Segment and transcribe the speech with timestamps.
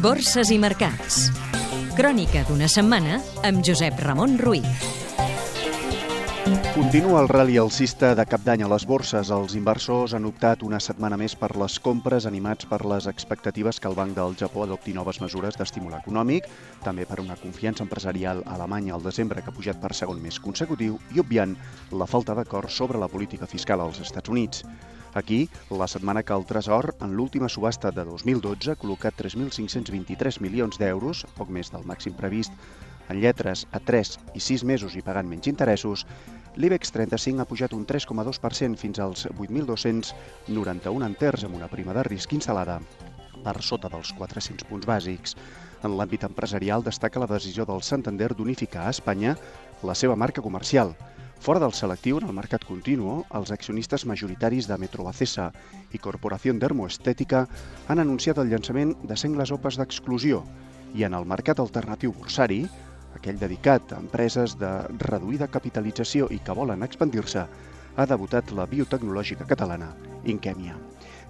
[0.00, 1.26] Borses i mercats.
[1.96, 4.96] Crònica d'una setmana amb Josep Ramon Ruiz.
[6.76, 9.30] Continua el rally alcista de cap d'any a les borses.
[9.34, 13.88] Els inversors han optat una setmana més per les compres animats per les expectatives que
[13.90, 16.46] el Banc del Japó adopti noves mesures d'estímul econòmic,
[16.84, 21.00] també per una confiança empresarial alemanya al desembre que ha pujat per segon mes consecutiu
[21.16, 21.56] i obviant
[21.90, 24.62] la falta d'acord sobre la política fiscal als Estats Units.
[25.16, 30.76] Aquí, la setmana que el Tresor, en l'última subhasta de 2012, ha col·locat 3.523 milions
[30.76, 32.52] d'euros, poc més del màxim previst,
[33.08, 36.04] en lletres a 3 i 6 mesos i pagant menys interessos,
[36.60, 42.36] l'IBEX 35 ha pujat un 3,2% fins als 8.291 enters amb una prima de risc
[42.36, 42.76] instal·lada
[43.40, 45.32] per sota dels 400 punts bàsics.
[45.80, 49.38] En l'àmbit empresarial destaca la decisió del Santander d'unificar a Espanya
[49.80, 50.92] la seva marca comercial–
[51.40, 55.50] Fora del selectiu, en el mercat continu, els accionistes majoritaris de Metrobacesa
[55.94, 57.44] i Corporació Dermoestètica
[57.92, 60.42] han anunciat el llançament de sengles opes d'exclusió
[60.96, 62.64] i en el mercat alternatiu bursari,
[63.14, 64.72] aquell dedicat a empreses de
[65.06, 67.46] reduïda capitalització i que volen expandir-se,
[67.96, 69.92] ha debutat la biotecnològica catalana,
[70.24, 70.74] Inquèmia.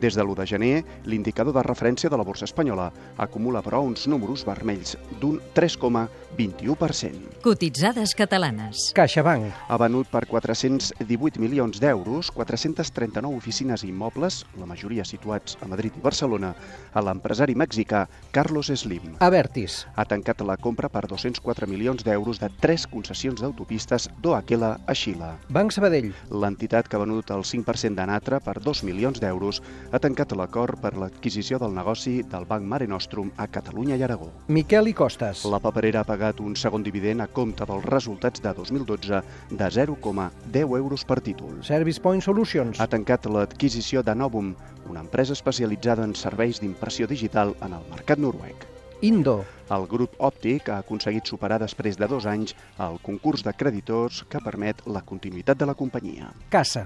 [0.00, 4.08] Des de l'1 de gener, l'indicador de referència de la borsa espanyola acumula, però, uns
[4.08, 7.40] números vermells d'un 3,21%.
[7.44, 8.90] Cotitzades catalanes.
[8.96, 9.50] CaixaBank.
[9.68, 15.94] Ha venut per 418 milions d'euros 439 oficines i immobles, la majoria situats a Madrid
[15.96, 16.54] i Barcelona,
[16.92, 19.16] a l'empresari mexicà Carlos Slim.
[19.24, 19.84] Avertis.
[19.94, 25.34] Ha tancat la compra per 204 milions d'euros de tres concessions d'autopistes d'Oaquela a Xile.
[25.48, 26.12] Banc Sabadell.
[26.30, 29.62] L'entitat que ha venut el 5% de Natra per 2 milions d'euros
[29.94, 34.26] ha tancat l'acord per l'adquisició del negoci del Banc Mare Nostrum a Catalunya i Aragó.
[34.50, 35.44] Miquel i Costes.
[35.46, 39.22] La paperera ha pagat un segon dividend a compte dels resultats de 2012
[39.54, 41.62] de 0,10 euros per títol.
[41.62, 42.80] Service Point Solutions.
[42.80, 44.54] Ha tancat l'adquisició de Novum,
[44.90, 48.66] una empresa especialitzada en serveis d'impressió digital en el mercat noruec.
[49.02, 49.44] Indo.
[49.72, 52.52] El grup òptic ha aconseguit superar després de dos anys
[52.84, 56.28] el concurs de creditors que permet la continuïtat de la companyia.
[56.52, 56.84] Casa.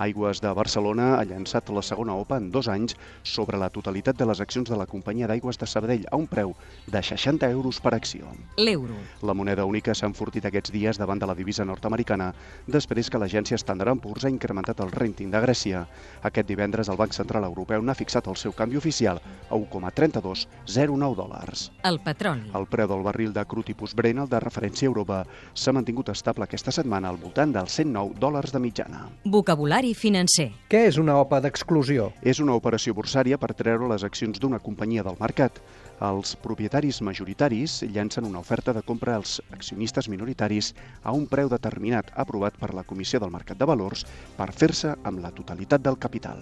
[0.00, 2.94] Aigües de Barcelona ha llançat la segona OPA en dos anys
[3.26, 6.54] sobre la totalitat de les accions de la companyia d'aigües de Sabadell a un preu
[6.86, 8.30] de 60 euros per acció.
[8.56, 8.96] L'euro.
[9.26, 12.30] La moneda única s'ha enfortit aquests dies davant de la divisa nord-americana
[12.66, 15.82] després que l'agència Standard Poor's ha incrementat el rating de Grècia.
[16.22, 21.68] Aquest divendres el Banc Central Europeu n'ha fixat el seu canvi oficial a 1,3209 dòlars.
[21.84, 22.50] El petroli.
[22.54, 25.20] El preu del barril de cru tipus Brent, el de referència a Europa,
[25.54, 29.06] s'ha mantingut estable aquesta setmana al voltant dels 109 dòlars de mitjana.
[29.24, 30.50] Vocabulari financer.
[30.70, 32.10] Què és una OPA d'exclusió?
[32.22, 35.60] És una operació borsària per treure les accions d'una companyia del mercat.
[36.00, 42.08] Els propietaris majoritaris llancen una oferta de compra als accionistes minoritaris a un preu determinat
[42.16, 46.40] aprovat per la Comissió del Mercat de Valors per fer-se amb la totalitat del capital.